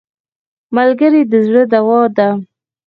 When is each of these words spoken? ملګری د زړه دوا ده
ملګری 0.75 1.21
د 1.31 1.33
زړه 1.47 1.63
دوا 1.71 2.01
ده 2.17 2.29